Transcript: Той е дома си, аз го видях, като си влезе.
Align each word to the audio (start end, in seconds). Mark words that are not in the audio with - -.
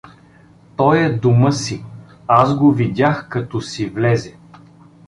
Той 0.77 1.03
е 1.05 1.17
дома 1.19 1.51
си, 1.51 1.85
аз 2.27 2.57
го 2.57 2.71
видях, 2.71 3.29
като 3.29 3.61
си 3.61 3.89
влезе. 3.89 4.35